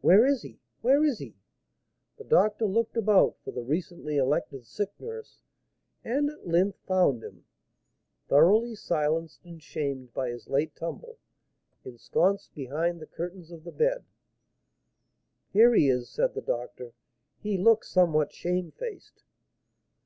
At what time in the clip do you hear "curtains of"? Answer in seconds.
13.06-13.64